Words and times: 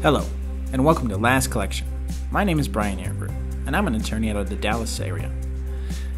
Hello, 0.00 0.24
and 0.72 0.84
welcome 0.84 1.08
to 1.08 1.16
Last 1.16 1.50
Collection. 1.50 1.84
My 2.30 2.44
name 2.44 2.60
is 2.60 2.68
Brian 2.68 3.00
Everett, 3.00 3.32
and 3.66 3.74
I'm 3.74 3.88
an 3.88 3.96
attorney 3.96 4.30
out 4.30 4.36
of 4.36 4.48
the 4.48 4.54
Dallas 4.54 5.00
area. 5.00 5.28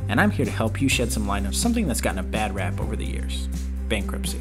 And 0.06 0.20
I'm 0.20 0.30
here 0.30 0.44
to 0.44 0.50
help 0.50 0.82
you 0.82 0.88
shed 0.90 1.10
some 1.10 1.26
light 1.26 1.46
on 1.46 1.54
something 1.54 1.88
that's 1.88 2.02
gotten 2.02 2.18
a 2.18 2.22
bad 2.22 2.54
rap 2.54 2.78
over 2.78 2.94
the 2.94 3.06
years 3.06 3.48
bankruptcy. 3.88 4.38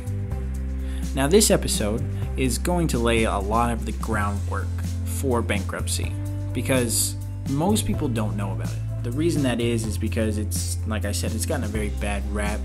Now, 1.16 1.28
this 1.28 1.52
episode 1.52 2.04
is 2.36 2.58
going 2.58 2.90
to 2.90 3.00
lay 3.00 3.24
a 3.24 3.38
lot 3.38 3.72
of 3.72 3.86
the 3.86 3.94
groundwork 3.94 4.68
for 5.06 5.42
bankruptcy 5.42 6.12
because 6.52 7.16
most 7.48 7.86
people 7.86 8.10
don't 8.10 8.36
know 8.36 8.52
about 8.52 8.74
it. 8.74 9.04
The 9.04 9.12
reason 9.14 9.42
that 9.44 9.62
is 9.62 9.86
is 9.86 9.98
because 9.98 10.38
it's, 10.38 10.78
like 10.86 11.06
I 11.06 11.14
said, 11.14 11.32
it's 11.32 11.46
gotten 11.46 11.64
a 11.64 11.70
very 11.70 11.90
bad 12.02 12.30
rap. 12.36 12.60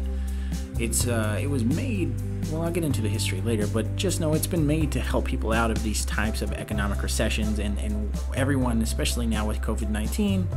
It's 0.79 1.07
uh, 1.07 1.39
it 1.41 1.49
was 1.49 1.65
made. 1.65 2.13
Well, 2.51 2.63
I'll 2.63 2.71
get 2.71 2.85
into 2.85 3.01
the 3.01 3.09
history 3.09 3.41
later, 3.41 3.67
but 3.67 3.97
just 3.97 4.21
know 4.21 4.35
it's 4.35 4.47
been 4.47 4.67
made 4.67 4.93
to 4.93 5.01
help 5.01 5.25
people 5.25 5.53
out 5.53 5.71
of 5.71 5.83
these 5.83 6.05
types 6.05 6.43
of 6.43 6.53
economic 6.53 7.03
recessions, 7.03 7.59
and 7.59 7.79
and 7.79 8.13
everyone, 8.35 8.82
especially 8.82 9.27
now 9.27 9.46
with 9.46 9.61
COVID 9.61 9.89
nineteen, 9.91 10.49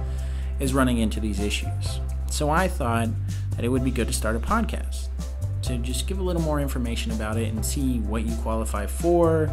is 0.59 0.73
running 0.73 0.97
into 0.97 1.19
these 1.19 1.39
issues. 1.39 1.99
So 2.31 2.49
I 2.49 2.67
thought 2.67 3.09
that 3.55 3.63
it 3.63 3.69
would 3.69 3.83
be 3.83 3.91
good 3.91 4.07
to 4.07 4.13
start 4.13 4.35
a 4.35 4.39
podcast 4.39 5.09
to 5.67 5.77
just 5.77 6.07
give 6.07 6.19
a 6.19 6.23
little 6.23 6.41
more 6.41 6.59
information 6.59 7.11
about 7.11 7.37
it 7.37 7.53
and 7.53 7.65
see 7.65 7.99
what 7.99 8.25
you 8.25 8.35
qualify 8.37 8.85
for. 8.85 9.51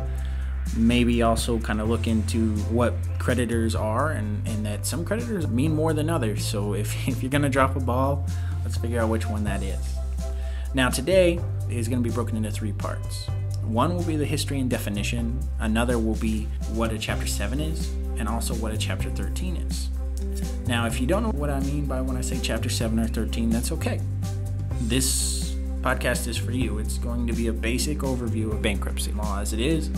Maybe 0.76 1.22
also 1.22 1.58
kind 1.58 1.80
of 1.80 1.88
look 1.88 2.06
into 2.06 2.54
what 2.70 2.94
creditors 3.18 3.74
are 3.74 4.12
and, 4.12 4.46
and 4.46 4.64
that 4.64 4.86
some 4.86 5.04
creditors 5.04 5.46
mean 5.46 5.74
more 5.74 5.92
than 5.92 6.08
others. 6.08 6.44
So 6.44 6.74
if, 6.74 7.08
if 7.08 7.22
you're 7.22 7.30
going 7.30 7.42
to 7.42 7.48
drop 7.48 7.76
a 7.76 7.80
ball, 7.80 8.26
let's 8.62 8.76
figure 8.76 9.00
out 9.00 9.08
which 9.08 9.26
one 9.26 9.44
that 9.44 9.62
is. 9.62 9.96
Now, 10.74 10.90
today 10.90 11.38
is 11.70 11.86
going 11.86 12.02
to 12.02 12.08
be 12.08 12.12
broken 12.12 12.36
into 12.36 12.50
three 12.50 12.72
parts. 12.72 13.28
One 13.62 13.94
will 13.94 14.02
be 14.02 14.16
the 14.16 14.24
history 14.24 14.58
and 14.58 14.68
definition, 14.68 15.38
another 15.60 16.00
will 16.00 16.16
be 16.16 16.48
what 16.72 16.90
a 16.90 16.98
chapter 16.98 17.28
7 17.28 17.60
is, 17.60 17.92
and 18.18 18.28
also 18.28 18.54
what 18.56 18.72
a 18.72 18.76
chapter 18.76 19.08
13 19.10 19.56
is. 19.56 19.88
Now, 20.66 20.86
if 20.86 21.00
you 21.00 21.06
don't 21.06 21.22
know 21.22 21.30
what 21.30 21.48
I 21.48 21.60
mean 21.60 21.86
by 21.86 22.00
when 22.00 22.16
I 22.16 22.22
say 22.22 22.40
chapter 22.42 22.68
7 22.68 22.98
or 22.98 23.06
13, 23.06 23.50
that's 23.50 23.70
okay. 23.70 24.00
This 24.80 25.54
podcast 25.80 26.26
is 26.26 26.36
for 26.36 26.50
you. 26.50 26.78
It's 26.78 26.98
going 26.98 27.28
to 27.28 27.32
be 27.32 27.46
a 27.46 27.52
basic 27.52 27.98
overview 27.98 28.50
of 28.50 28.60
bankruptcy 28.60 29.12
law 29.12 29.38
as 29.38 29.52
it 29.52 29.60
is, 29.60 29.90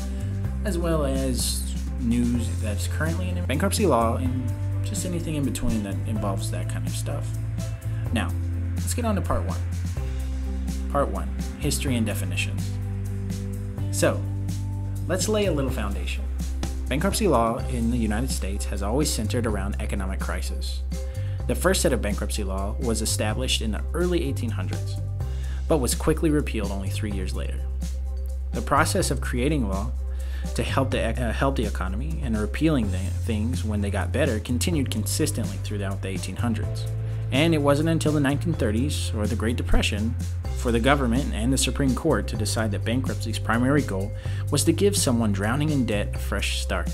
as 0.67 0.77
well 0.77 1.07
as 1.07 1.75
news 2.01 2.51
that's 2.61 2.87
currently 2.87 3.31
in 3.31 3.43
bankruptcy 3.47 3.87
law 3.87 4.17
and 4.17 4.53
just 4.85 5.07
anything 5.07 5.37
in 5.37 5.45
between 5.45 5.83
that 5.85 5.97
involves 6.07 6.51
that 6.51 6.69
kind 6.69 6.87
of 6.87 6.93
stuff. 6.93 7.27
Now, 8.13 8.31
let's 8.75 8.93
get 8.93 9.07
on 9.07 9.15
to 9.15 9.23
part 9.23 9.43
1. 9.43 9.57
Part 10.97 11.11
1 11.11 11.29
History 11.59 11.97
and 11.97 12.07
Definitions. 12.07 12.71
So, 13.91 14.19
let's 15.07 15.29
lay 15.29 15.45
a 15.45 15.53
little 15.53 15.71
foundation. 15.71 16.25
Bankruptcy 16.89 17.29
law 17.29 17.59
in 17.69 17.91
the 17.91 17.99
United 17.99 18.31
States 18.31 18.65
has 18.65 18.83
always 18.83 19.13
centered 19.13 19.47
around 19.47 19.77
economic 19.79 20.21
crisis. 20.21 20.81
The 21.49 21.55
first 21.55 21.83
set 21.83 21.93
of 21.93 22.01
bankruptcy 22.01 22.45
law 22.45 22.77
was 22.81 23.03
established 23.03 23.61
in 23.61 23.73
the 23.73 23.83
early 23.93 24.21
1800s, 24.21 24.99
but 25.69 25.81
was 25.83 25.95
quickly 25.95 26.31
repealed 26.31 26.71
only 26.71 26.89
three 26.89 27.13
years 27.13 27.37
later. 27.37 27.61
The 28.53 28.63
process 28.63 29.11
of 29.11 29.21
creating 29.21 29.69
law 29.69 29.91
to 30.55 30.63
help 30.63 30.93
the, 30.93 31.09
uh, 31.11 31.31
help 31.31 31.57
the 31.57 31.67
economy 31.67 32.23
and 32.25 32.39
repealing 32.39 32.87
things 32.87 33.65
when 33.65 33.83
they 33.83 33.91
got 33.91 34.13
better 34.13 34.41
continued 34.41 34.91
consistently 34.91 35.59
throughout 35.59 36.01
the 36.01 36.09
1800s. 36.09 36.89
And 37.33 37.53
it 37.53 37.59
wasn't 37.59 37.91
until 37.91 38.13
the 38.13 38.21
1930s 38.21 39.15
or 39.15 39.27
the 39.27 39.37
Great 39.37 39.57
Depression 39.57 40.15
for 40.57 40.73
the 40.73 40.81
government 40.81 41.33
and 41.35 41.53
the 41.53 41.59
Supreme 41.59 41.95
Court 41.95 42.27
to 42.29 42.37
decide 42.37 42.71
that 42.73 42.85
bankruptcy's 42.85 43.39
primary 43.39 43.83
goal 43.83 44.11
was 44.51 44.65
to 44.65 44.73
give 44.73 44.97
someone 44.97 45.33
drowning 45.33 45.71
in 45.71 45.87
debt 45.87 46.15
a 46.15 46.19
fresh 46.19 46.61
start. 46.61 46.91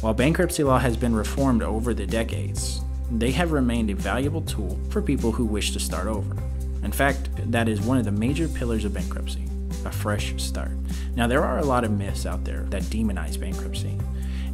While 0.00 0.14
bankruptcy 0.14 0.62
law 0.62 0.78
has 0.78 0.96
been 0.96 1.14
reformed 1.14 1.62
over 1.62 1.94
the 1.94 2.06
decades, 2.06 2.82
they 3.10 3.30
have 3.32 3.52
remained 3.52 3.90
a 3.90 3.94
valuable 3.94 4.42
tool 4.42 4.78
for 4.90 5.00
people 5.00 5.32
who 5.32 5.44
wish 5.44 5.72
to 5.72 5.80
start 5.80 6.06
over. 6.06 6.36
In 6.82 6.92
fact, 6.92 7.30
that 7.50 7.68
is 7.68 7.80
one 7.80 7.98
of 7.98 8.04
the 8.04 8.12
major 8.12 8.48
pillars 8.48 8.84
of 8.84 8.94
bankruptcy 8.94 9.46
a 9.84 9.90
fresh 9.90 10.34
start. 10.42 10.72
Now, 11.14 11.26
there 11.26 11.44
are 11.44 11.58
a 11.58 11.64
lot 11.64 11.84
of 11.84 11.92
myths 11.92 12.26
out 12.26 12.44
there 12.44 12.64
that 12.70 12.82
demonize 12.84 13.38
bankruptcy, 13.38 13.98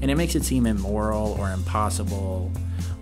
and 0.01 0.11
it 0.11 0.17
makes 0.17 0.35
it 0.35 0.45
seem 0.45 0.67
immoral 0.67 1.37
or 1.39 1.51
impossible 1.51 2.53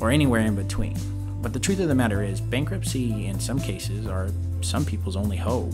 or 0.00 0.10
anywhere 0.10 0.42
in 0.42 0.54
between. 0.54 0.96
But 1.42 1.52
the 1.54 1.60
truth 1.60 1.80
of 1.80 1.88
the 1.88 1.94
matter 1.94 2.22
is, 2.22 2.40
bankruptcy 2.40 3.26
in 3.26 3.40
some 3.40 3.58
cases 3.58 4.06
are 4.06 4.28
some 4.60 4.84
people's 4.84 5.16
only 5.16 5.38
hope, 5.38 5.72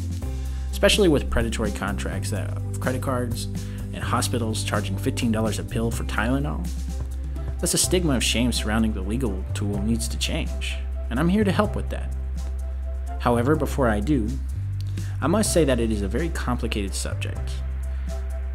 especially 0.71 1.09
with 1.09 1.29
predatory 1.29 1.73
contracts 1.73 2.31
that 2.31 2.57
credit 2.81 3.03
cards 3.03 3.47
and 3.93 4.03
hospitals 4.03 4.63
charging 4.63 4.97
$15 4.97 5.59
a 5.59 5.63
pill 5.65 5.91
for 5.91 6.05
Tylenol. 6.05 6.69
Thus, 7.61 7.75
a 7.75 7.79
stigma 7.79 8.15
of 8.15 8.23
shame 8.23 8.53
surrounding 8.53 8.93
the 8.93 9.01
legal 9.01 9.45
tool 9.55 9.83
needs 9.83 10.07
to 10.09 10.19
change, 10.19 10.77
and 11.11 11.19
I'm 11.19 11.29
here 11.29 11.45
to 11.45 11.53
help 11.53 11.75
with 11.75 11.89
that. 11.91 12.15
However, 13.19 13.57
before 13.57 13.89
I 13.89 14.01
do, 14.01 14.29
I 15.21 15.27
must 15.27 15.53
say 15.53 15.65
that 15.65 15.81
it 15.81 15.91
is 15.91 16.03
a 16.03 16.09
very 16.09 16.29
complicated 16.29 16.95
subject, 16.95 17.51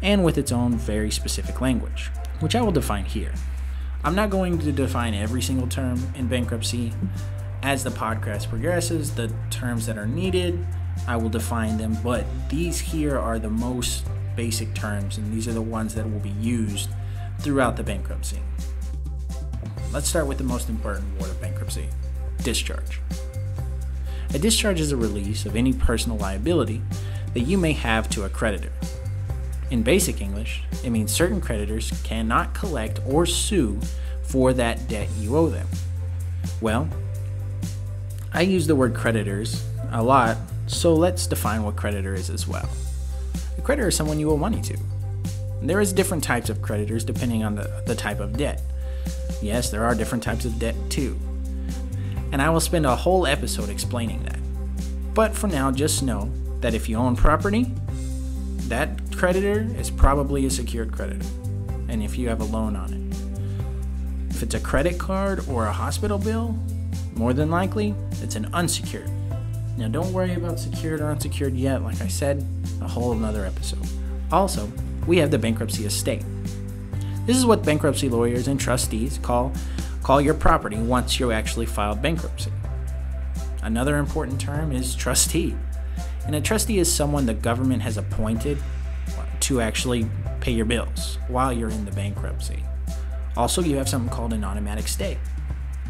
and 0.00 0.24
with 0.24 0.38
its 0.38 0.52
own 0.52 0.78
very 0.78 1.10
specific 1.10 1.60
language, 1.60 2.10
which 2.40 2.54
I 2.54 2.62
will 2.62 2.72
define 2.72 3.04
here. 3.04 3.34
I'm 4.04 4.16
not 4.16 4.30
going 4.30 4.58
to 4.58 4.72
define 4.72 5.14
every 5.14 5.40
single 5.40 5.68
term 5.68 6.12
in 6.16 6.26
bankruptcy. 6.26 6.92
As 7.62 7.84
the 7.84 7.90
podcast 7.90 8.48
progresses, 8.48 9.14
the 9.14 9.32
terms 9.50 9.86
that 9.86 9.96
are 9.96 10.08
needed, 10.08 10.66
I 11.06 11.16
will 11.16 11.28
define 11.28 11.78
them, 11.78 11.96
but 12.02 12.26
these 12.48 12.80
here 12.80 13.16
are 13.16 13.38
the 13.38 13.48
most 13.48 14.04
basic 14.34 14.74
terms, 14.74 15.18
and 15.18 15.32
these 15.32 15.46
are 15.46 15.52
the 15.52 15.62
ones 15.62 15.94
that 15.94 16.10
will 16.10 16.18
be 16.18 16.34
used 16.40 16.90
throughout 17.38 17.76
the 17.76 17.84
bankruptcy. 17.84 18.40
Let's 19.92 20.08
start 20.08 20.26
with 20.26 20.38
the 20.38 20.44
most 20.44 20.68
important 20.68 21.20
word 21.20 21.30
of 21.30 21.40
bankruptcy 21.40 21.88
discharge. 22.42 23.00
A 24.34 24.38
discharge 24.38 24.80
is 24.80 24.90
a 24.90 24.96
release 24.96 25.46
of 25.46 25.54
any 25.54 25.72
personal 25.72 26.18
liability 26.18 26.82
that 27.34 27.42
you 27.42 27.56
may 27.56 27.72
have 27.72 28.10
to 28.10 28.24
a 28.24 28.28
creditor. 28.28 28.72
In 29.72 29.82
basic 29.82 30.20
English, 30.20 30.60
it 30.84 30.90
means 30.90 31.10
certain 31.10 31.40
creditors 31.40 31.98
cannot 32.04 32.52
collect 32.52 33.00
or 33.06 33.24
sue 33.24 33.80
for 34.22 34.52
that 34.52 34.86
debt 34.86 35.08
you 35.16 35.34
owe 35.34 35.48
them. 35.48 35.66
Well, 36.60 36.90
I 38.34 38.42
use 38.42 38.66
the 38.66 38.76
word 38.76 38.94
creditors 38.94 39.64
a 39.90 40.02
lot, 40.02 40.36
so 40.66 40.92
let's 40.92 41.26
define 41.26 41.62
what 41.62 41.76
creditor 41.76 42.12
is 42.14 42.28
as 42.28 42.46
well. 42.46 42.68
A 43.56 43.62
creditor 43.62 43.88
is 43.88 43.96
someone 43.96 44.20
you 44.20 44.30
owe 44.30 44.36
money 44.36 44.60
to. 44.60 44.76
There 45.62 45.80
is 45.80 45.94
different 45.94 46.22
types 46.22 46.50
of 46.50 46.60
creditors 46.60 47.02
depending 47.02 47.42
on 47.42 47.54
the, 47.54 47.82
the 47.86 47.94
type 47.94 48.20
of 48.20 48.36
debt. 48.36 48.60
Yes, 49.40 49.70
there 49.70 49.86
are 49.86 49.94
different 49.94 50.22
types 50.22 50.44
of 50.44 50.58
debt 50.58 50.76
too. 50.90 51.18
And 52.30 52.42
I 52.42 52.50
will 52.50 52.60
spend 52.60 52.84
a 52.84 52.94
whole 52.94 53.26
episode 53.26 53.70
explaining 53.70 54.22
that. 54.24 54.38
But 55.14 55.34
for 55.34 55.46
now, 55.46 55.70
just 55.70 56.02
know 56.02 56.30
that 56.60 56.74
if 56.74 56.90
you 56.90 56.98
own 56.98 57.16
property, 57.16 57.72
that 58.68 59.01
creditor 59.16 59.68
is 59.78 59.90
probably 59.90 60.46
a 60.46 60.50
secured 60.50 60.92
creditor, 60.92 61.26
and 61.88 62.02
if 62.02 62.18
you 62.18 62.28
have 62.28 62.40
a 62.40 62.44
loan 62.44 62.76
on 62.76 62.92
it. 62.92 64.34
If 64.34 64.42
it's 64.42 64.54
a 64.54 64.60
credit 64.60 64.98
card 64.98 65.46
or 65.48 65.66
a 65.66 65.72
hospital 65.72 66.18
bill, 66.18 66.58
more 67.14 67.32
than 67.32 67.50
likely, 67.50 67.94
it's 68.22 68.36
an 68.36 68.48
unsecured. 68.52 69.10
Now, 69.76 69.88
don't 69.88 70.12
worry 70.12 70.34
about 70.34 70.58
secured 70.58 71.00
or 71.00 71.06
unsecured 71.06 71.54
yet, 71.54 71.82
like 71.82 72.00
I 72.00 72.08
said, 72.08 72.46
a 72.80 72.88
whole 72.88 73.12
another 73.12 73.44
episode. 73.44 73.86
Also, 74.30 74.70
we 75.06 75.18
have 75.18 75.30
the 75.30 75.38
bankruptcy 75.38 75.84
estate. 75.84 76.24
This 77.26 77.36
is 77.36 77.46
what 77.46 77.64
bankruptcy 77.64 78.08
lawyers 78.08 78.48
and 78.48 78.58
trustees 78.58 79.18
call 79.18 79.52
call 80.02 80.20
your 80.20 80.34
property 80.34 80.76
once 80.76 81.20
you 81.20 81.30
actually 81.30 81.66
filed 81.66 82.02
bankruptcy. 82.02 82.50
Another 83.62 83.96
important 83.98 84.40
term 84.40 84.72
is 84.72 84.96
trustee. 84.96 85.54
And 86.26 86.34
a 86.34 86.40
trustee 86.40 86.78
is 86.78 86.92
someone 86.92 87.26
the 87.26 87.34
government 87.34 87.82
has 87.82 87.96
appointed 87.96 88.58
to 89.42 89.60
actually 89.60 90.06
pay 90.40 90.52
your 90.52 90.64
bills 90.64 91.18
while 91.28 91.52
you're 91.52 91.70
in 91.70 91.84
the 91.84 91.92
bankruptcy. 91.92 92.62
Also, 93.36 93.62
you 93.62 93.76
have 93.76 93.88
something 93.88 94.10
called 94.10 94.32
an 94.32 94.44
automatic 94.44 94.88
stay. 94.88 95.18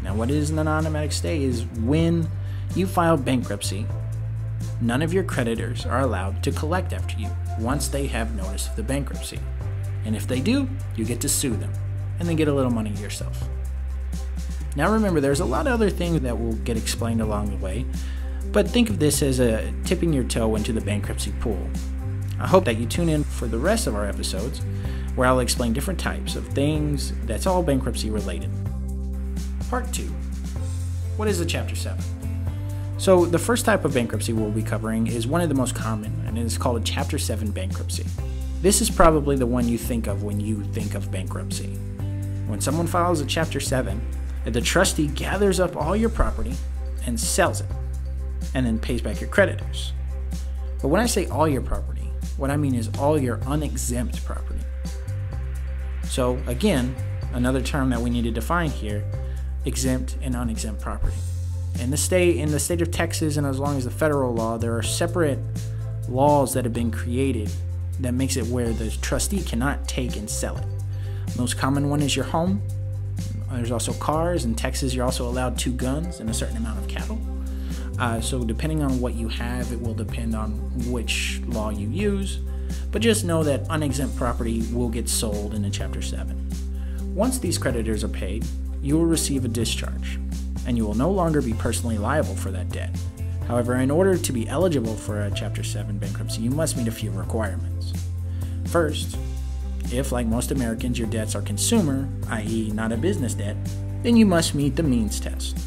Now, 0.01 0.15
what 0.15 0.29
is 0.29 0.49
an 0.49 0.67
automatic 0.67 1.11
stay 1.11 1.43
is 1.43 1.65
when 1.79 2.27
you 2.75 2.87
file 2.87 3.17
bankruptcy, 3.17 3.85
none 4.81 5.01
of 5.01 5.13
your 5.13 5.23
creditors 5.23 5.85
are 5.85 6.01
allowed 6.01 6.43
to 6.43 6.51
collect 6.51 6.93
after 6.93 7.17
you 7.17 7.29
once 7.59 7.87
they 7.87 8.07
have 8.07 8.35
notice 8.35 8.67
of 8.67 8.75
the 8.75 8.83
bankruptcy. 8.83 9.39
And 10.05 10.15
if 10.15 10.27
they 10.27 10.41
do, 10.41 10.67
you 10.95 11.05
get 11.05 11.21
to 11.21 11.29
sue 11.29 11.55
them 11.55 11.71
and 12.19 12.27
then 12.27 12.35
get 12.35 12.47
a 12.47 12.53
little 12.53 12.71
money 12.71 12.91
yourself. 12.91 13.43
Now, 14.75 14.91
remember, 14.91 15.21
there's 15.21 15.39
a 15.39 15.45
lot 15.45 15.67
of 15.67 15.73
other 15.73 15.89
things 15.89 16.21
that 16.21 16.39
will 16.39 16.55
get 16.55 16.77
explained 16.77 17.21
along 17.21 17.51
the 17.51 17.57
way, 17.57 17.85
but 18.51 18.67
think 18.67 18.89
of 18.89 18.99
this 18.99 19.21
as 19.21 19.39
a 19.39 19.71
tipping 19.83 20.11
your 20.11 20.23
toe 20.23 20.55
into 20.55 20.73
the 20.73 20.81
bankruptcy 20.81 21.31
pool. 21.39 21.69
I 22.39 22.47
hope 22.47 22.65
that 22.65 22.77
you 22.77 22.85
tune 22.85 23.09
in 23.09 23.23
for 23.23 23.47
the 23.47 23.57
rest 23.57 23.87
of 23.87 23.95
our 23.95 24.05
episodes 24.05 24.61
where 25.15 25.27
I'll 25.27 25.39
explain 25.39 25.73
different 25.73 25.99
types 25.99 26.35
of 26.35 26.47
things 26.47 27.13
that's 27.25 27.45
all 27.45 27.61
bankruptcy 27.63 28.09
related. 28.09 28.49
Part 29.69 29.91
2 29.93 30.03
What 31.17 31.27
is 31.27 31.39
a 31.39 31.45
Chapter 31.45 31.75
7? 31.75 32.01
So, 32.97 33.25
the 33.25 33.39
first 33.39 33.65
type 33.65 33.85
of 33.85 33.93
bankruptcy 33.93 34.33
we'll 34.33 34.51
be 34.51 34.63
covering 34.63 35.07
is 35.07 35.27
one 35.27 35.41
of 35.41 35.49
the 35.49 35.55
most 35.55 35.75
common, 35.75 36.13
and 36.25 36.37
it 36.37 36.45
is 36.45 36.57
called 36.57 36.81
a 36.81 36.85
Chapter 36.85 37.17
7 37.17 37.51
bankruptcy. 37.51 38.05
This 38.61 38.81
is 38.81 38.89
probably 38.89 39.35
the 39.35 39.45
one 39.45 39.67
you 39.67 39.77
think 39.77 40.07
of 40.07 40.23
when 40.23 40.39
you 40.39 40.63
think 40.63 40.95
of 40.95 41.11
bankruptcy. 41.11 41.75
When 42.47 42.61
someone 42.61 42.87
files 42.87 43.19
a 43.19 43.25
Chapter 43.25 43.59
7, 43.59 43.99
the 44.45 44.61
trustee 44.61 45.07
gathers 45.07 45.59
up 45.59 45.75
all 45.75 45.95
your 45.95 46.09
property 46.09 46.53
and 47.05 47.19
sells 47.19 47.61
it, 47.61 47.67
and 48.53 48.65
then 48.65 48.79
pays 48.79 49.01
back 49.01 49.19
your 49.19 49.29
creditors. 49.29 49.91
But 50.81 50.87
when 50.87 51.01
I 51.01 51.05
say 51.05 51.27
all 51.27 51.47
your 51.47 51.61
property, 51.61 51.92
what 52.37 52.51
I 52.51 52.57
mean 52.57 52.75
is 52.75 52.89
all 52.99 53.19
your 53.19 53.39
unexempt 53.45 54.23
property. 54.25 54.59
So, 56.05 56.37
again, 56.47 56.95
another 57.33 57.61
term 57.61 57.89
that 57.89 58.01
we 58.01 58.09
need 58.09 58.23
to 58.23 58.31
define 58.31 58.69
here 58.69 59.03
exempt 59.65 60.17
and 60.21 60.35
unexempt 60.35 60.81
property. 60.81 61.15
In 61.79 61.89
the 61.89 61.97
state 61.97 62.37
in 62.37 62.51
the 62.51 62.59
state 62.59 62.81
of 62.81 62.91
Texas 62.91 63.37
and 63.37 63.47
as 63.47 63.59
long 63.59 63.77
as 63.77 63.85
the 63.85 63.91
federal 63.91 64.33
law, 64.33 64.57
there 64.57 64.77
are 64.77 64.83
separate 64.83 65.39
laws 66.07 66.53
that 66.53 66.65
have 66.65 66.73
been 66.73 66.91
created 66.91 67.49
that 67.99 68.13
makes 68.13 68.37
it 68.37 68.45
where 68.47 68.71
the 68.73 68.89
trustee 69.01 69.41
cannot 69.41 69.87
take 69.87 70.15
and 70.15 70.29
sell 70.29 70.57
it. 70.57 70.65
Most 71.37 71.57
common 71.57 71.89
one 71.89 72.01
is 72.01 72.15
your 72.15 72.25
home. 72.25 72.61
There's 73.51 73.71
also 73.71 73.93
cars. 73.93 74.45
In 74.45 74.55
Texas, 74.55 74.93
you're 74.93 75.05
also 75.05 75.27
allowed 75.27 75.57
two 75.57 75.71
guns 75.71 76.19
and 76.19 76.29
a 76.29 76.33
certain 76.33 76.57
amount 76.57 76.79
of 76.79 76.87
cattle. 76.87 77.19
Uh, 78.03 78.19
so, 78.19 78.43
depending 78.43 78.83
on 78.83 78.99
what 78.99 79.13
you 79.13 79.29
have, 79.29 79.71
it 79.71 79.79
will 79.79 79.93
depend 79.93 80.35
on 80.35 80.51
which 80.91 81.39
law 81.47 81.69
you 81.69 81.87
use. 81.87 82.41
But 82.91 83.01
just 83.01 83.23
know 83.23 83.45
that 83.45 83.65
unexempt 83.69 84.17
property 84.17 84.61
will 84.73 84.89
get 84.89 85.07
sold 85.07 85.53
in 85.53 85.63
a 85.63 85.69
Chapter 85.69 86.01
7. 86.01 86.49
Once 87.15 87.39
these 87.39 87.57
creditors 87.57 88.03
are 88.03 88.09
paid, 88.09 88.45
you 88.81 88.97
will 88.97 89.05
receive 89.05 89.45
a 89.45 89.47
discharge, 89.47 90.19
and 90.67 90.75
you 90.75 90.85
will 90.85 90.95
no 90.95 91.09
longer 91.09 91.41
be 91.41 91.53
personally 91.53 91.97
liable 91.97 92.35
for 92.35 92.51
that 92.51 92.67
debt. 92.67 92.93
However, 93.47 93.75
in 93.75 93.89
order 93.89 94.17
to 94.17 94.33
be 94.33 94.49
eligible 94.49 94.97
for 94.97 95.21
a 95.21 95.31
Chapter 95.31 95.63
7 95.63 95.97
bankruptcy, 95.97 96.41
you 96.41 96.49
must 96.49 96.75
meet 96.75 96.89
a 96.89 96.91
few 96.91 97.09
requirements. 97.11 97.93
First, 98.65 99.17
if, 99.93 100.11
like 100.11 100.27
most 100.27 100.51
Americans, 100.51 100.99
your 100.99 101.07
debts 101.07 101.35
are 101.35 101.41
consumer, 101.41 102.09
i.e., 102.31 102.69
not 102.73 102.91
a 102.91 102.97
business 102.97 103.33
debt, 103.33 103.55
then 104.01 104.17
you 104.17 104.25
must 104.25 104.55
meet 104.55 104.75
the 104.75 104.83
means 104.83 105.21
test. 105.21 105.57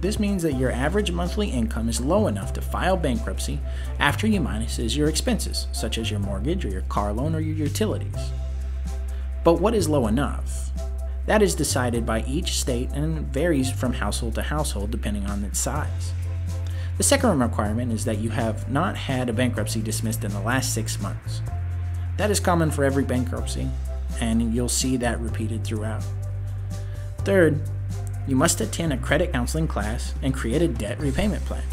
This 0.00 0.18
means 0.18 0.42
that 0.42 0.54
your 0.54 0.72
average 0.72 1.12
monthly 1.12 1.50
income 1.50 1.88
is 1.88 2.00
low 2.00 2.26
enough 2.26 2.52
to 2.54 2.62
file 2.62 2.96
bankruptcy 2.96 3.60
after 3.98 4.26
you 4.26 4.40
minuses 4.40 4.96
your 4.96 5.08
expenses, 5.08 5.66
such 5.72 5.98
as 5.98 6.10
your 6.10 6.20
mortgage 6.20 6.64
or 6.64 6.68
your 6.68 6.82
car 6.82 7.12
loan 7.12 7.34
or 7.34 7.40
your 7.40 7.56
utilities. 7.56 8.30
But 9.44 9.60
what 9.60 9.74
is 9.74 9.88
low 9.88 10.06
enough? 10.06 10.70
That 11.26 11.42
is 11.42 11.54
decided 11.54 12.06
by 12.06 12.22
each 12.22 12.58
state 12.58 12.90
and 12.92 13.26
varies 13.26 13.70
from 13.70 13.92
household 13.92 14.34
to 14.36 14.42
household 14.42 14.90
depending 14.90 15.26
on 15.26 15.44
its 15.44 15.58
size. 15.58 16.12
The 16.96 17.04
second 17.04 17.38
requirement 17.38 17.92
is 17.92 18.04
that 18.06 18.18
you 18.18 18.30
have 18.30 18.70
not 18.70 18.96
had 18.96 19.28
a 19.28 19.32
bankruptcy 19.32 19.80
dismissed 19.80 20.24
in 20.24 20.32
the 20.32 20.40
last 20.40 20.74
six 20.74 21.00
months. 21.00 21.42
That 22.16 22.30
is 22.30 22.40
common 22.40 22.70
for 22.70 22.84
every 22.84 23.04
bankruptcy, 23.04 23.68
and 24.20 24.54
you'll 24.54 24.68
see 24.68 24.96
that 24.98 25.20
repeated 25.20 25.64
throughout. 25.64 26.04
Third, 27.18 27.60
you 28.26 28.36
must 28.36 28.60
attend 28.60 28.92
a 28.92 28.98
credit 28.98 29.32
counseling 29.32 29.66
class 29.66 30.14
and 30.22 30.34
create 30.34 30.62
a 30.62 30.68
debt 30.68 30.98
repayment 31.00 31.44
plan. 31.44 31.64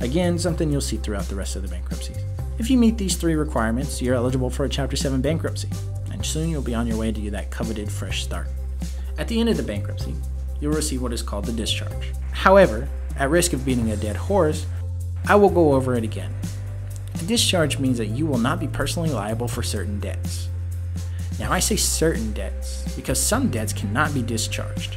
Again, 0.00 0.38
something 0.38 0.70
you'll 0.70 0.80
see 0.80 0.96
throughout 0.96 1.24
the 1.24 1.34
rest 1.34 1.56
of 1.56 1.62
the 1.62 1.68
bankruptcies. 1.68 2.18
If 2.58 2.70
you 2.70 2.78
meet 2.78 2.98
these 2.98 3.16
three 3.16 3.34
requirements, 3.34 4.02
you're 4.02 4.14
eligible 4.14 4.50
for 4.50 4.64
a 4.64 4.68
Chapter 4.68 4.96
7 4.96 5.20
bankruptcy, 5.20 5.68
and 6.12 6.24
soon 6.24 6.48
you'll 6.50 6.62
be 6.62 6.74
on 6.74 6.86
your 6.86 6.96
way 6.96 7.12
to 7.12 7.30
that 7.30 7.50
coveted 7.50 7.90
fresh 7.90 8.22
start. 8.22 8.48
At 9.16 9.28
the 9.28 9.40
end 9.40 9.48
of 9.48 9.56
the 9.56 9.62
bankruptcy, 9.62 10.14
you'll 10.60 10.74
receive 10.74 11.02
what 11.02 11.12
is 11.12 11.22
called 11.22 11.46
the 11.46 11.52
discharge. 11.52 12.12
However, 12.32 12.88
at 13.16 13.30
risk 13.30 13.52
of 13.52 13.64
beating 13.64 13.90
a 13.90 13.96
dead 13.96 14.16
horse, 14.16 14.66
I 15.26 15.34
will 15.34 15.50
go 15.50 15.72
over 15.72 15.94
it 15.94 16.04
again. 16.04 16.32
The 17.14 17.26
discharge 17.26 17.78
means 17.78 17.98
that 17.98 18.06
you 18.06 18.26
will 18.26 18.38
not 18.38 18.60
be 18.60 18.68
personally 18.68 19.10
liable 19.10 19.48
for 19.48 19.62
certain 19.62 19.98
debts. 19.98 20.48
Now, 21.38 21.52
I 21.52 21.58
say 21.58 21.76
certain 21.76 22.32
debts 22.32 22.94
because 22.94 23.20
some 23.20 23.50
debts 23.50 23.72
cannot 23.72 24.14
be 24.14 24.22
discharged 24.22 24.96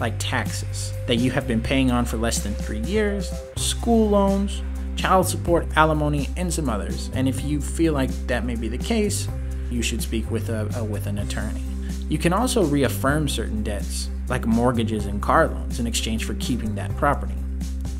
like 0.00 0.14
taxes 0.18 0.92
that 1.06 1.16
you 1.16 1.30
have 1.30 1.46
been 1.46 1.60
paying 1.60 1.90
on 1.90 2.04
for 2.04 2.16
less 2.16 2.40
than 2.40 2.54
three 2.54 2.80
years, 2.80 3.32
school 3.56 4.08
loans, 4.08 4.62
child 4.96 5.28
support, 5.28 5.66
alimony, 5.76 6.28
and 6.36 6.52
some 6.52 6.68
others. 6.68 7.10
And 7.14 7.28
if 7.28 7.44
you 7.44 7.60
feel 7.60 7.92
like 7.92 8.10
that 8.26 8.44
may 8.44 8.54
be 8.54 8.68
the 8.68 8.78
case, 8.78 9.28
you 9.70 9.82
should 9.82 10.02
speak 10.02 10.30
with 10.30 10.48
a, 10.48 10.70
a, 10.76 10.84
with 10.84 11.06
an 11.06 11.18
attorney. 11.18 11.62
You 12.08 12.18
can 12.18 12.32
also 12.32 12.64
reaffirm 12.64 13.28
certain 13.28 13.62
debts, 13.62 14.08
like 14.28 14.46
mortgages 14.46 15.06
and 15.06 15.20
car 15.20 15.46
loans, 15.48 15.78
in 15.78 15.86
exchange 15.86 16.24
for 16.24 16.34
keeping 16.34 16.74
that 16.74 16.94
property. 16.96 17.34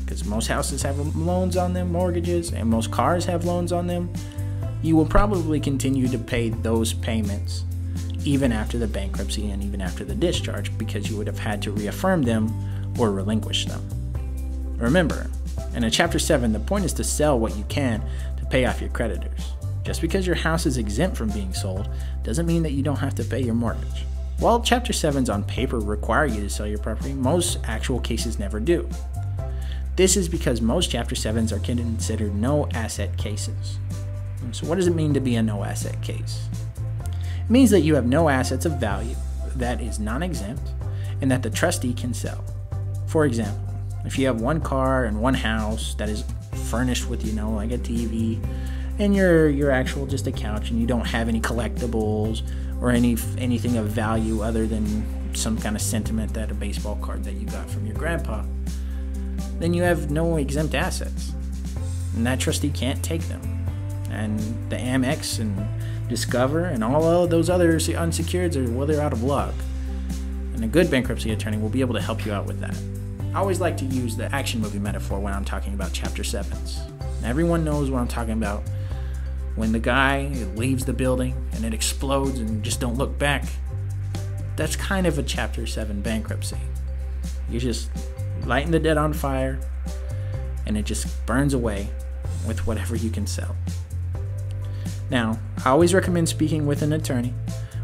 Because 0.03 0.25
most 0.25 0.47
houses 0.47 0.81
have 0.81 0.97
loans 1.15 1.55
on 1.55 1.73
them, 1.73 1.91
mortgages, 1.91 2.51
and 2.51 2.67
most 2.69 2.91
cars 2.91 3.25
have 3.25 3.45
loans 3.45 3.71
on 3.71 3.87
them. 3.87 4.11
You 4.81 4.95
will 4.95 5.05
probably 5.05 5.59
continue 5.59 6.07
to 6.07 6.17
pay 6.17 6.49
those 6.49 6.93
payments 6.93 7.65
even 8.25 8.51
after 8.51 8.77
the 8.77 8.87
bankruptcy 8.87 9.49
and 9.49 9.63
even 9.63 9.81
after 9.81 10.03
the 10.03 10.15
discharge 10.15 10.77
because 10.77 11.09
you 11.09 11.17
would 11.17 11.27
have 11.27 11.39
had 11.39 11.61
to 11.61 11.71
reaffirm 11.71 12.23
them 12.23 12.51
or 12.99 13.11
relinquish 13.11 13.65
them. 13.65 13.81
Remember, 14.77 15.29
in 15.73 15.83
a 15.83 15.91
Chapter 15.91 16.19
7, 16.19 16.53
the 16.53 16.59
point 16.59 16.85
is 16.85 16.93
to 16.93 17.03
sell 17.03 17.39
what 17.39 17.55
you 17.57 17.63
can 17.65 18.01
to 18.37 18.45
pay 18.45 18.65
off 18.65 18.81
your 18.81 18.89
creditors. 18.89 19.53
Just 19.83 20.01
because 20.01 20.27
your 20.27 20.35
house 20.35 20.65
is 20.65 20.77
exempt 20.77 21.17
from 21.17 21.29
being 21.29 21.53
sold 21.53 21.89
doesn't 22.23 22.45
mean 22.45 22.63
that 22.63 22.73
you 22.73 22.83
don't 22.83 22.97
have 22.97 23.15
to 23.15 23.23
pay 23.23 23.41
your 23.41 23.55
mortgage. 23.55 24.05
While 24.39 24.61
Chapter 24.61 24.93
7s 24.93 25.33
on 25.33 25.43
paper 25.43 25.79
require 25.79 26.25
you 26.25 26.41
to 26.41 26.49
sell 26.49 26.67
your 26.67 26.79
property, 26.79 27.13
most 27.13 27.59
actual 27.65 27.99
cases 27.99 28.39
never 28.39 28.59
do. 28.59 28.87
This 29.95 30.15
is 30.15 30.29
because 30.29 30.61
most 30.61 30.91
Chapter 30.91 31.15
7s 31.15 31.51
are 31.51 31.59
considered 31.59 32.33
no 32.33 32.69
asset 32.73 33.17
cases. 33.17 33.79
So, 34.51 34.65
what 34.65 34.75
does 34.75 34.87
it 34.87 34.95
mean 34.95 35.13
to 35.13 35.19
be 35.19 35.35
a 35.35 35.43
no 35.43 35.63
asset 35.63 36.01
case? 36.01 36.47
Means 37.49 37.71
that 37.71 37.81
you 37.81 37.95
have 37.95 38.05
no 38.05 38.29
assets 38.29 38.65
of 38.65 38.73
value 38.79 39.15
that 39.55 39.81
is 39.81 39.99
non 39.99 40.23
exempt 40.23 40.71
and 41.21 41.29
that 41.31 41.43
the 41.43 41.49
trustee 41.49 41.93
can 41.93 42.13
sell. 42.13 42.43
For 43.07 43.25
example, 43.25 43.73
if 44.05 44.17
you 44.17 44.27
have 44.27 44.39
one 44.39 44.61
car 44.61 45.05
and 45.05 45.19
one 45.19 45.33
house 45.33 45.95
that 45.95 46.09
is 46.09 46.23
furnished 46.69 47.09
with, 47.09 47.25
you 47.25 47.33
know, 47.33 47.51
like 47.51 47.71
a 47.71 47.77
TV 47.77 48.39
and 48.99 49.15
your 49.15 49.49
your 49.49 49.71
actual 49.71 50.05
just 50.05 50.27
a 50.27 50.31
couch 50.31 50.69
and 50.69 50.79
you 50.79 50.85
don't 50.85 51.05
have 51.05 51.27
any 51.27 51.41
collectibles 51.41 52.43
or 52.81 52.91
any 52.91 53.17
anything 53.37 53.77
of 53.77 53.87
value 53.87 54.41
other 54.41 54.67
than 54.67 55.35
some 55.35 55.57
kind 55.57 55.75
of 55.75 55.81
sentiment 55.81 56.33
that 56.33 56.51
a 56.51 56.53
baseball 56.53 56.97
card 57.01 57.23
that 57.23 57.33
you 57.33 57.45
got 57.47 57.69
from 57.69 57.85
your 57.85 57.95
grandpa, 57.95 58.43
then 59.59 59.73
you 59.73 59.83
have 59.83 60.11
no 60.11 60.37
exempt 60.37 60.75
assets. 60.75 61.33
And 62.15 62.25
that 62.25 62.39
trustee 62.39 62.69
can't 62.69 63.01
take 63.03 63.21
them. 63.23 63.41
And 64.09 64.39
the 64.69 64.75
Amex 64.75 65.39
and 65.39 65.55
Discover, 66.09 66.65
and 66.65 66.83
all 66.83 67.23
of 67.23 67.29
those 67.29 67.49
other 67.49 67.73
unsecureds 67.73 68.55
are 68.55 68.69
well, 68.71 68.87
they're 68.87 68.99
out 68.99 69.13
of 69.13 69.23
luck. 69.23 69.53
And 70.55 70.63
a 70.63 70.67
good 70.67 70.89
bankruptcy 70.91 71.31
attorney 71.31 71.57
will 71.57 71.69
be 71.69 71.81
able 71.81 71.93
to 71.93 72.01
help 72.01 72.25
you 72.25 72.33
out 72.33 72.45
with 72.45 72.59
that. 72.59 72.75
I 73.33 73.39
always 73.39 73.61
like 73.61 73.77
to 73.77 73.85
use 73.85 74.17
the 74.17 74.33
action 74.33 74.59
movie 74.59 74.79
metaphor 74.79 75.19
when 75.19 75.33
I'm 75.33 75.45
talking 75.45 75.75
about 75.75 75.93
chapter 75.93 76.23
sevens. 76.23 76.81
Everyone 77.23 77.63
knows 77.63 77.91
what 77.91 77.99
I'm 77.99 78.07
talking 78.07 78.33
about. 78.33 78.63
When 79.55 79.71
the 79.71 79.79
guy 79.79 80.29
leaves 80.55 80.83
the 80.83 80.93
building 80.93 81.35
and 81.53 81.63
it 81.63 81.73
explodes 81.73 82.39
and 82.39 82.63
just 82.63 82.79
don't 82.79 82.97
look 82.97 83.19
back, 83.19 83.45
that's 84.55 84.75
kind 84.75 85.05
of 85.05 85.19
a 85.19 85.23
chapter 85.23 85.67
seven 85.67 86.01
bankruptcy. 86.01 86.57
You 87.49 87.59
just 87.59 87.89
lighten 88.45 88.71
the 88.71 88.79
debt 88.79 88.97
on 88.97 89.13
fire 89.13 89.59
and 90.65 90.75
it 90.75 90.85
just 90.85 91.25
burns 91.25 91.53
away 91.53 91.87
with 92.47 92.65
whatever 92.65 92.95
you 92.95 93.09
can 93.09 93.27
sell. 93.27 93.55
Now, 95.09 95.39
I 95.65 95.69
always 95.69 95.93
recommend 95.93 96.29
speaking 96.29 96.65
with 96.65 96.81
an 96.81 96.93
attorney 96.93 97.33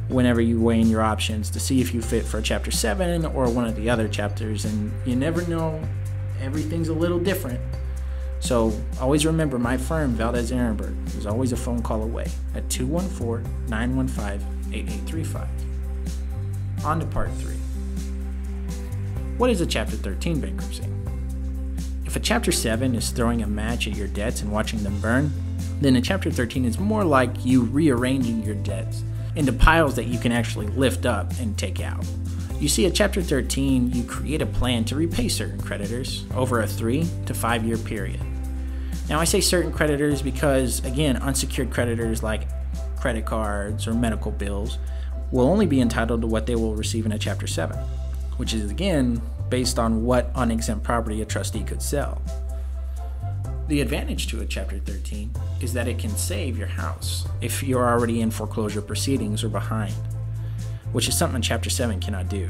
whenever 0.08 0.40
you 0.42 0.62
weigh 0.62 0.80
in 0.82 0.90
your 0.90 1.02
options 1.02 1.50
to 1.50 1.60
see 1.60 1.82
if 1.82 1.92
you 1.94 2.02
fit 2.02 2.24
for 2.26 2.42
chapter 2.42 2.72
7 2.72 3.26
or 3.26 3.50
one 3.50 3.66
of 3.66 3.76
the 3.76 3.90
other 3.90 4.08
chapters 4.08 4.64
and 4.66 4.94
you 5.06 5.16
never 5.16 5.42
know 5.48 5.82
everything's 6.42 6.90
a 6.90 6.94
little 6.94 7.20
different. 7.20 7.60
So 8.40 8.80
always 9.02 9.26
remember 9.26 9.58
my 9.58 9.78
firm 9.78 10.14
valdez 10.14 10.52
ehrenberg 10.52 10.96
is 11.18 11.26
always 11.26 11.52
a 11.52 11.58
phone 11.58 11.82
call 11.82 12.04
away 12.04 12.28
at 12.54 12.70
214-915-8835 12.70 15.48
on 16.84 17.00
to 17.00 17.06
part 17.08 17.32
3 17.34 17.56
what 19.38 19.50
is 19.50 19.60
a 19.60 19.66
chapter 19.66 19.98
13 19.98 20.40
bankruptcy? 20.40 20.86
If 22.06 22.16
a 22.16 22.22
chapter 22.22 22.54
7 22.54 22.96
is 22.96 23.10
throwing 23.10 23.42
a 23.42 23.48
match 23.48 23.86
at 23.86 23.98
your 23.98 24.08
debts 24.08 24.42
and 24.42 24.50
watching 24.50 24.82
them 24.82 24.98
burn 25.02 25.34
then 25.82 25.96
in 25.96 26.04
chapter 26.04 26.32
13, 26.32 26.66
it's 26.66 26.80
more 26.80 27.04
like 27.04 27.46
you 27.46 27.64
rearranging 27.64 28.44
your 28.44 28.56
debts 28.56 29.04
into 29.36 29.52
piles 29.52 29.96
that 29.96 30.06
you 30.06 30.18
can 30.18 30.32
actually 30.32 30.68
lift 30.68 31.06
up 31.06 31.32
and 31.40 31.58
take 31.58 31.82
out. 31.82 32.06
You 32.60 32.70
see, 32.70 32.86
at 32.86 32.96
chapter 32.96 33.22
13, 33.22 33.92
you 33.92 34.04
create 34.04 34.42
a 34.42 34.46
plan 34.46 34.86
to 34.86 34.96
repay 34.96 35.28
certain 35.28 35.62
creditors 35.62 36.26
over 36.34 36.62
a 36.62 36.68
three 36.68 37.08
to 37.26 37.34
five 37.34 37.66
year 37.66 37.78
period. 37.78 38.22
Now, 39.10 39.20
I 39.20 39.26
say 39.26 39.42
certain 39.42 39.72
creditors 39.72 40.22
because, 40.22 40.84
again, 40.86 41.18
unsecured 41.18 41.70
creditors 41.70 42.24
like 42.24 42.48
credit 42.98 43.26
cards 43.26 43.88
or 43.88 43.94
medical 43.94 44.32
bills 44.32 44.80
will 45.32 45.48
only 45.48 45.66
be 45.66 45.82
entitled 45.82 46.22
to 46.22 46.28
what 46.28 46.46
they 46.46 46.56
will 46.56 46.76
receive 46.76 47.06
in 47.06 47.12
a 47.12 47.20
chapter 47.20 47.46
7, 47.46 47.78
which 48.38 48.54
is 48.54 48.72
again 48.72 49.22
based 49.50 49.78
on 49.78 50.04
what 50.04 50.32
unexempt 50.34 50.84
property 50.84 51.22
a 51.22 51.26
trustee 51.26 51.64
could 51.64 51.82
sell. 51.82 52.22
The 53.68 53.82
advantage 53.82 54.28
to 54.28 54.42
a 54.42 54.46
Chapter 54.46 54.78
13 54.78 55.32
is 55.60 55.74
that 55.74 55.88
it 55.88 55.98
can 55.98 56.16
save 56.16 56.56
your 56.56 56.68
house 56.68 57.28
if 57.42 57.64
you're 57.64 57.88
already 57.88 58.22
in 58.22 58.30
foreclosure 58.30 58.82
proceedings 58.82 59.44
or 59.44 59.50
behind, 59.50 59.96
which 60.92 61.08
is 61.08 61.18
something 61.18 61.42
Chapter 61.42 61.72
7 61.72 62.00
cannot 62.00 62.30
do. 62.30 62.48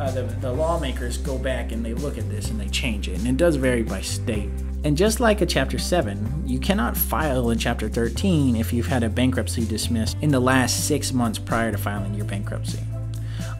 uh, 0.00 0.10
the, 0.10 0.22
the 0.40 0.52
lawmakers 0.52 1.18
go 1.18 1.38
back 1.38 1.72
and 1.72 1.84
they 1.84 1.94
look 1.94 2.18
at 2.18 2.28
this 2.28 2.50
and 2.50 2.60
they 2.60 2.68
change 2.68 3.08
it. 3.08 3.18
And 3.18 3.28
it 3.28 3.36
does 3.36 3.56
vary 3.56 3.82
by 3.82 4.00
state. 4.00 4.50
And 4.84 4.98
just 4.98 5.18
like 5.18 5.40
a 5.40 5.46
Chapter 5.46 5.78
7, 5.78 6.44
you 6.46 6.58
cannot 6.58 6.96
file 6.96 7.48
a 7.48 7.56
Chapter 7.56 7.88
13 7.88 8.56
if 8.56 8.72
you've 8.72 8.86
had 8.86 9.02
a 9.02 9.08
bankruptcy 9.08 9.64
dismissed 9.64 10.16
in 10.20 10.30
the 10.30 10.40
last 10.40 10.86
six 10.86 11.12
months 11.12 11.38
prior 11.38 11.72
to 11.72 11.78
filing 11.78 12.14
your 12.14 12.26
bankruptcy. 12.26 12.80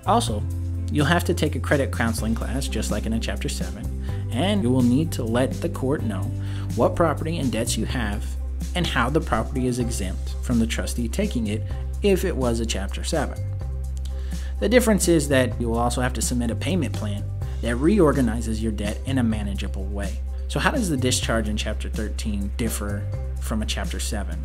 Also, 0.06 0.42
you'll 0.92 1.06
have 1.06 1.24
to 1.24 1.32
take 1.32 1.56
a 1.56 1.60
credit 1.60 1.92
counseling 1.92 2.34
class 2.34 2.68
just 2.68 2.90
like 2.90 3.06
in 3.06 3.14
a 3.14 3.20
Chapter 3.20 3.48
7, 3.48 4.06
and 4.32 4.62
you 4.62 4.70
will 4.70 4.82
need 4.82 5.10
to 5.12 5.24
let 5.24 5.52
the 5.62 5.68
court 5.70 6.02
know 6.02 6.22
what 6.74 6.94
property 6.94 7.38
and 7.38 7.50
debts 7.50 7.78
you 7.78 7.86
have 7.86 8.26
and 8.74 8.86
how 8.86 9.08
the 9.08 9.20
property 9.20 9.66
is 9.66 9.78
exempt 9.78 10.34
from 10.42 10.58
the 10.58 10.66
trustee 10.66 11.08
taking 11.08 11.46
it 11.46 11.62
if 12.02 12.24
it 12.24 12.36
was 12.36 12.60
a 12.60 12.66
Chapter 12.66 13.02
7. 13.02 13.38
The 14.64 14.70
difference 14.70 15.08
is 15.08 15.28
that 15.28 15.60
you 15.60 15.68
will 15.68 15.78
also 15.78 16.00
have 16.00 16.14
to 16.14 16.22
submit 16.22 16.50
a 16.50 16.54
payment 16.54 16.94
plan 16.94 17.22
that 17.60 17.76
reorganizes 17.76 18.62
your 18.62 18.72
debt 18.72 18.98
in 19.04 19.18
a 19.18 19.22
manageable 19.22 19.84
way. 19.84 20.20
So, 20.48 20.58
how 20.58 20.70
does 20.70 20.88
the 20.88 20.96
discharge 20.96 21.50
in 21.50 21.58
Chapter 21.58 21.90
13 21.90 22.50
differ 22.56 23.02
from 23.42 23.60
a 23.60 23.66
Chapter 23.66 24.00
7? 24.00 24.42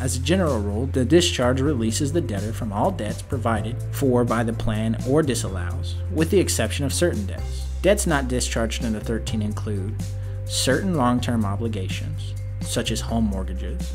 As 0.00 0.16
a 0.16 0.20
general 0.20 0.58
rule, 0.58 0.86
the 0.86 1.04
discharge 1.04 1.60
releases 1.60 2.14
the 2.14 2.20
debtor 2.22 2.54
from 2.54 2.72
all 2.72 2.90
debts 2.90 3.20
provided 3.20 3.76
for 3.92 4.24
by 4.24 4.42
the 4.42 4.54
plan 4.54 4.96
or 5.06 5.22
disallows, 5.22 5.96
with 6.10 6.30
the 6.30 6.40
exception 6.40 6.86
of 6.86 6.94
certain 6.94 7.26
debts. 7.26 7.66
Debts 7.82 8.06
not 8.06 8.28
discharged 8.28 8.86
under 8.86 9.00
13 9.00 9.42
include 9.42 10.02
certain 10.46 10.94
long 10.94 11.20
term 11.20 11.44
obligations, 11.44 12.32
such 12.62 12.90
as 12.90 13.02
home 13.02 13.24
mortgages, 13.24 13.92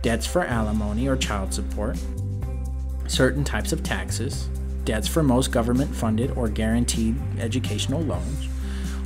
debts 0.00 0.26
for 0.26 0.44
alimony 0.44 1.06
or 1.06 1.16
child 1.18 1.52
support, 1.52 1.98
certain 3.06 3.44
types 3.44 3.72
of 3.72 3.82
taxes, 3.82 4.48
debts 4.88 5.06
for 5.06 5.22
most 5.22 5.52
government 5.52 5.94
funded 5.94 6.30
or 6.30 6.48
guaranteed 6.48 7.14
educational 7.38 8.00
loans, 8.00 8.48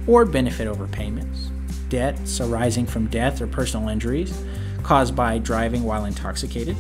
or 0.06 0.24
benefit 0.24 0.68
overpayments, 0.68 1.48
debts 1.88 2.40
arising 2.40 2.86
from 2.86 3.08
death 3.08 3.42
or 3.42 3.48
personal 3.48 3.88
injuries 3.88 4.44
caused 4.84 5.16
by 5.16 5.38
driving 5.38 5.82
while 5.82 6.04
intoxicated, 6.04 6.76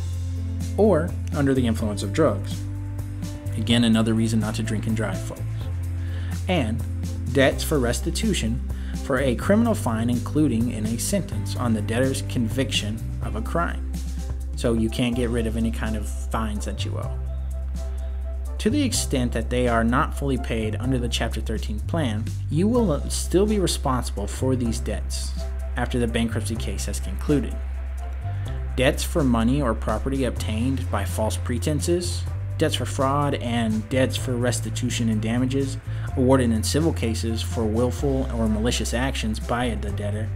or 0.76 1.10
under 1.34 1.52
the 1.52 1.66
influence 1.66 2.04
of 2.04 2.12
drugs. 2.12 2.62
Again, 3.56 3.82
another 3.82 4.14
reason 4.14 4.38
not 4.38 4.54
to 4.54 4.62
drink 4.62 4.86
and 4.86 4.96
drive, 4.96 5.20
folks. 5.20 5.42
And 6.46 6.80
debts 7.32 7.64
for 7.64 7.80
restitution 7.80 8.60
for 9.04 9.18
a 9.18 9.34
criminal 9.34 9.74
fine, 9.74 10.10
including 10.10 10.70
in 10.70 10.86
a 10.86 10.96
sentence 10.96 11.56
on 11.56 11.74
the 11.74 11.82
debtor's 11.82 12.22
conviction 12.28 13.00
of 13.22 13.34
a 13.34 13.42
crime. 13.42 13.92
So 14.54 14.74
you 14.74 14.88
can't 14.88 15.16
get 15.16 15.28
rid 15.28 15.48
of 15.48 15.56
any 15.56 15.72
kind 15.72 15.96
of 15.96 16.08
fines 16.08 16.66
that 16.66 16.84
you 16.84 16.96
owe. 16.96 17.21
To 18.62 18.70
the 18.70 18.84
extent 18.84 19.32
that 19.32 19.50
they 19.50 19.66
are 19.66 19.82
not 19.82 20.16
fully 20.16 20.38
paid 20.38 20.76
under 20.76 20.96
the 20.96 21.08
Chapter 21.08 21.40
13 21.40 21.80
plan, 21.80 22.24
you 22.48 22.68
will 22.68 23.10
still 23.10 23.44
be 23.44 23.58
responsible 23.58 24.28
for 24.28 24.54
these 24.54 24.78
debts 24.78 25.32
after 25.76 25.98
the 25.98 26.06
bankruptcy 26.06 26.54
case 26.54 26.86
has 26.86 27.00
concluded. 27.00 27.56
Debts 28.76 29.02
for 29.02 29.24
money 29.24 29.60
or 29.60 29.74
property 29.74 30.26
obtained 30.26 30.88
by 30.92 31.04
false 31.04 31.36
pretenses, 31.36 32.22
debts 32.56 32.76
for 32.76 32.84
fraud, 32.84 33.34
and 33.34 33.88
debts 33.88 34.16
for 34.16 34.36
restitution 34.36 35.08
and 35.08 35.20
damages 35.20 35.76
awarded 36.16 36.52
in 36.52 36.62
civil 36.62 36.92
cases 36.92 37.42
for 37.42 37.64
willful 37.64 38.30
or 38.32 38.48
malicious 38.48 38.94
actions 38.94 39.40
by 39.40 39.74
the 39.74 39.90
debtor 39.90 40.28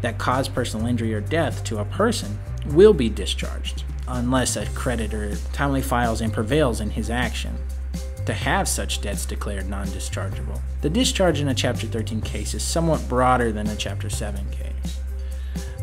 that 0.00 0.18
cause 0.18 0.48
personal 0.48 0.88
injury 0.88 1.14
or 1.14 1.20
death 1.20 1.62
to 1.62 1.78
a 1.78 1.84
person 1.84 2.40
will 2.70 2.92
be 2.92 3.08
discharged 3.08 3.84
unless 4.12 4.56
a 4.56 4.66
creditor 4.70 5.34
timely 5.52 5.82
files 5.82 6.20
and 6.20 6.32
prevails 6.32 6.80
in 6.80 6.90
his 6.90 7.10
action 7.10 7.56
to 8.26 8.32
have 8.32 8.68
such 8.68 9.00
debts 9.00 9.26
declared 9.26 9.68
non 9.68 9.86
dischargeable. 9.88 10.60
The 10.80 10.90
discharge 10.90 11.40
in 11.40 11.48
a 11.48 11.54
Chapter 11.54 11.86
13 11.86 12.20
case 12.20 12.54
is 12.54 12.62
somewhat 12.62 13.08
broader 13.08 13.52
than 13.52 13.66
a 13.66 13.76
Chapter 13.76 14.08
7 14.08 14.48
case. 14.50 15.00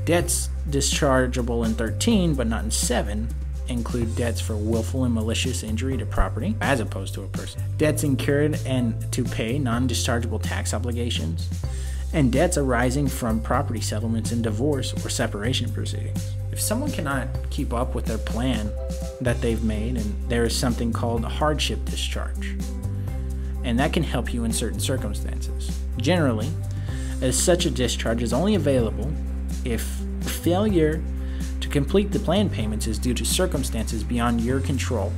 Debts 0.05 0.50
dischargeable 0.69 1.65
in 1.65 1.74
13 1.74 2.36
but 2.36 2.48
not 2.48 2.63
in 2.63 2.71
7 2.71 3.27
include 3.67 4.15
debts 4.15 4.41
for 4.41 4.55
willful 4.55 5.03
and 5.03 5.13
malicious 5.13 5.63
injury 5.63 5.98
to 5.98 6.05
property 6.05 6.55
as 6.62 6.79
opposed 6.79 7.13
to 7.13 7.24
a 7.24 7.27
person, 7.27 7.62
debts 7.77 8.03
incurred 8.03 8.59
and 8.65 9.12
to 9.12 9.24
pay 9.24 9.59
non 9.59 9.88
dischargeable 9.88 10.41
tax 10.41 10.74
obligations, 10.74 11.50
and 12.13 12.31
debts 12.31 12.57
arising 12.57 13.07
from 13.07 13.39
property 13.39 13.81
settlements 13.81 14.31
in 14.31 14.41
divorce 14.41 14.93
or 15.05 15.09
separation 15.09 15.71
proceedings. 15.71 16.33
If 16.59 16.65
someone 16.65 16.91
cannot 16.91 17.29
keep 17.49 17.73
up 17.73 17.95
with 17.95 18.03
their 18.03 18.17
plan 18.17 18.69
that 19.21 19.39
they've 19.39 19.63
made, 19.63 19.95
and 19.95 20.29
there 20.29 20.43
is 20.43 20.53
something 20.53 20.91
called 20.91 21.23
a 21.23 21.29
hardship 21.29 21.85
discharge, 21.85 22.57
and 23.63 23.79
that 23.79 23.93
can 23.93 24.03
help 24.03 24.33
you 24.33 24.43
in 24.43 24.51
certain 24.51 24.81
circumstances. 24.81 25.79
Generally, 25.95 26.49
as 27.21 27.41
such 27.41 27.65
a 27.65 27.71
discharge 27.71 28.21
is 28.21 28.33
only 28.33 28.55
available 28.55 29.09
if 29.63 29.81
failure 30.19 31.01
to 31.61 31.69
complete 31.69 32.11
the 32.11 32.19
plan 32.19 32.49
payments 32.49 32.87
is 32.87 32.99
due 32.99 33.13
to 33.13 33.23
circumstances 33.23 34.03
beyond 34.03 34.41
your 34.41 34.59
control 34.59 35.13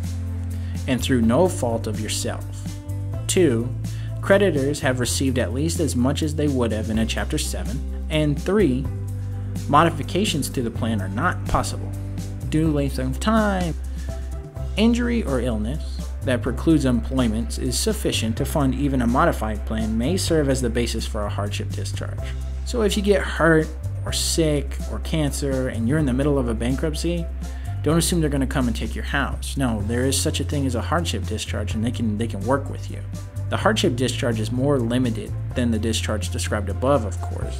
and 0.87 1.01
through 1.01 1.23
no 1.23 1.47
fault 1.47 1.87
of 1.87 1.99
yourself. 1.99 2.45
2 3.25 3.67
creditors 4.21 4.79
have 4.81 4.99
received 4.99 5.39
at 5.39 5.55
least 5.55 5.79
as 5.79 5.95
much 5.95 6.21
as 6.21 6.35
they 6.35 6.47
would 6.47 6.71
have 6.71 6.91
in 6.91 6.99
a 6.99 7.05
Chapter 7.07 7.39
7. 7.39 8.05
And 8.11 8.39
3. 8.39 8.85
Modifications 9.69 10.49
to 10.49 10.61
the 10.61 10.71
plan 10.71 11.01
are 11.01 11.09
not 11.09 11.43
possible 11.45 11.91
due 12.49 12.67
to 12.67 12.71
length 12.71 12.99
of 12.99 13.19
time. 13.19 13.73
Injury 14.77 15.23
or 15.23 15.39
illness 15.39 15.97
that 16.23 16.41
precludes 16.41 16.85
employment 16.85 17.57
is 17.57 17.77
sufficient 17.77 18.37
to 18.37 18.45
fund 18.45 18.75
even 18.75 19.01
a 19.01 19.07
modified 19.07 19.65
plan 19.65 19.97
may 19.97 20.17
serve 20.17 20.49
as 20.49 20.61
the 20.61 20.69
basis 20.69 21.05
for 21.05 21.25
a 21.25 21.29
hardship 21.29 21.69
discharge. 21.69 22.19
So 22.65 22.83
if 22.83 22.95
you 22.95 23.03
get 23.03 23.21
hurt 23.21 23.67
or 24.05 24.13
sick 24.13 24.77
or 24.91 24.99
cancer 24.99 25.69
and 25.69 25.87
you're 25.87 25.97
in 25.97 26.05
the 26.05 26.13
middle 26.13 26.37
of 26.37 26.47
a 26.47 26.53
bankruptcy, 26.53 27.25
don't 27.83 27.97
assume 27.97 28.21
they're 28.21 28.29
going 28.29 28.41
to 28.41 28.47
come 28.47 28.67
and 28.67 28.75
take 28.75 28.93
your 28.93 29.03
house. 29.03 29.57
No, 29.57 29.81
there 29.83 30.05
is 30.05 30.19
such 30.19 30.39
a 30.39 30.43
thing 30.43 30.67
as 30.67 30.75
a 30.75 30.81
hardship 30.81 31.25
discharge 31.25 31.73
and 31.73 31.83
they 31.83 31.91
can 31.91 32.17
they 32.17 32.27
can 32.27 32.41
work 32.41 32.69
with 32.69 32.91
you. 32.91 32.99
The 33.49 33.57
hardship 33.57 33.95
discharge 33.95 34.39
is 34.39 34.51
more 34.51 34.79
limited 34.79 35.31
than 35.55 35.71
the 35.71 35.79
discharge 35.79 36.29
described 36.29 36.69
above, 36.69 37.05
of 37.05 37.19
course, 37.19 37.59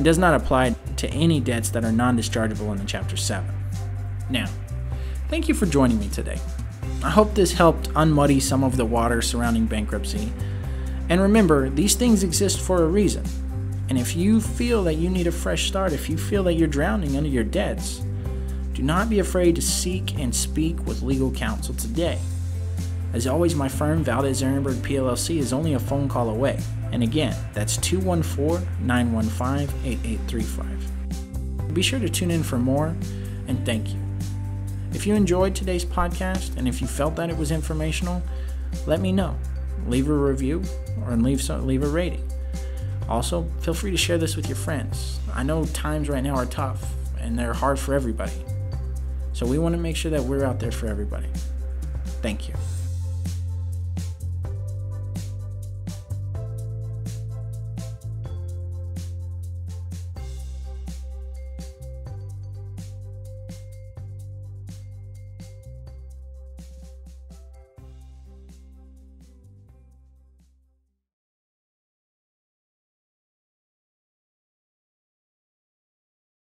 and 0.00 0.04
does 0.06 0.16
not 0.16 0.32
apply 0.32 0.74
to 0.96 1.06
any 1.10 1.40
debts 1.40 1.68
that 1.68 1.84
are 1.84 1.92
non-dischargeable 1.92 2.72
in 2.72 2.78
the 2.78 2.86
chapter 2.86 3.18
7. 3.18 3.46
Now, 4.30 4.48
thank 5.28 5.46
you 5.46 5.52
for 5.52 5.66
joining 5.66 6.00
me 6.00 6.08
today. 6.08 6.40
I 7.04 7.10
hope 7.10 7.34
this 7.34 7.52
helped 7.52 7.90
unmuddy 7.90 8.40
some 8.40 8.64
of 8.64 8.78
the 8.78 8.86
water 8.86 9.20
surrounding 9.20 9.66
bankruptcy. 9.66 10.32
And 11.10 11.20
remember, 11.20 11.68
these 11.68 11.96
things 11.96 12.22
exist 12.22 12.60
for 12.60 12.82
a 12.82 12.86
reason. 12.86 13.24
And 13.90 13.98
if 13.98 14.16
you 14.16 14.40
feel 14.40 14.82
that 14.84 14.94
you 14.94 15.10
need 15.10 15.26
a 15.26 15.32
fresh 15.32 15.68
start, 15.68 15.92
if 15.92 16.08
you 16.08 16.16
feel 16.16 16.44
that 16.44 16.54
you're 16.54 16.66
drowning 16.66 17.18
under 17.18 17.28
your 17.28 17.44
debts, 17.44 18.00
do 18.72 18.82
not 18.82 19.10
be 19.10 19.18
afraid 19.18 19.54
to 19.56 19.60
seek 19.60 20.18
and 20.18 20.34
speak 20.34 20.78
with 20.86 21.02
legal 21.02 21.30
counsel 21.30 21.74
today. 21.74 22.18
As 23.12 23.26
always, 23.26 23.54
my 23.54 23.68
firm, 23.68 24.02
Valdez 24.02 24.40
Ehrenberg 24.40 24.76
PLLC, 24.76 25.36
is 25.36 25.52
only 25.52 25.74
a 25.74 25.78
phone 25.78 26.08
call 26.08 26.30
away. 26.30 26.58
And 26.92 27.02
again, 27.02 27.36
that's 27.52 27.76
214 27.78 28.66
915 28.80 29.68
8835. 29.84 31.74
Be 31.74 31.82
sure 31.82 32.00
to 32.00 32.08
tune 32.08 32.30
in 32.30 32.42
for 32.42 32.58
more, 32.58 32.96
and 33.46 33.64
thank 33.64 33.90
you. 33.90 34.00
If 34.92 35.06
you 35.06 35.14
enjoyed 35.14 35.54
today's 35.54 35.84
podcast 35.84 36.56
and 36.56 36.66
if 36.66 36.80
you 36.80 36.86
felt 36.86 37.14
that 37.16 37.30
it 37.30 37.36
was 37.36 37.52
informational, 37.52 38.22
let 38.86 39.00
me 39.00 39.12
know. 39.12 39.36
Leave 39.86 40.08
a 40.08 40.12
review 40.12 40.62
or 41.06 41.14
leave, 41.16 41.48
leave 41.48 41.82
a 41.84 41.88
rating. 41.88 42.28
Also, 43.08 43.44
feel 43.60 43.74
free 43.74 43.90
to 43.92 43.96
share 43.96 44.18
this 44.18 44.36
with 44.36 44.48
your 44.48 44.56
friends. 44.56 45.20
I 45.32 45.42
know 45.42 45.64
times 45.66 46.08
right 46.08 46.22
now 46.22 46.34
are 46.34 46.46
tough 46.46 46.84
and 47.18 47.38
they're 47.38 47.54
hard 47.54 47.78
for 47.78 47.94
everybody. 47.94 48.44
So 49.32 49.46
we 49.46 49.58
want 49.58 49.74
to 49.74 49.80
make 49.80 49.96
sure 49.96 50.10
that 50.10 50.22
we're 50.22 50.44
out 50.44 50.58
there 50.58 50.72
for 50.72 50.86
everybody. 50.86 51.28
Thank 52.20 52.48
you. 52.48 52.54